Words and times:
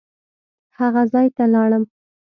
هغه 0.77 1.01
ځای 1.13 1.27
ته 1.35 1.43
لاړم. 1.53 1.83